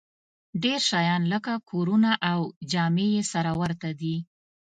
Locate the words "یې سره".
3.15-3.51